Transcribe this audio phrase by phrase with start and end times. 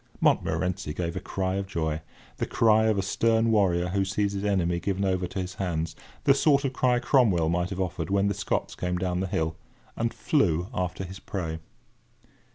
[0.19, 4.79] Montmorency gave a cry of joy—the cry of a stern warrior who sees his enemy
[4.79, 8.73] given over to his hands—the sort of cry Cromwell might have uttered when the Scots
[8.73, 11.59] came down the hill—and flew after his prey.